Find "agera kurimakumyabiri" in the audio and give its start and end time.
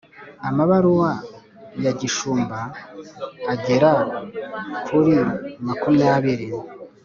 3.53-6.47